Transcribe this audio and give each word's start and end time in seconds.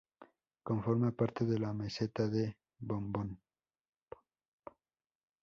Conforma 0.69 1.11
parte 1.11 1.45
de 1.45 1.59
la 1.59 1.73
Meseta 1.73 2.27
de 2.27 2.57
Bombón. 2.79 3.39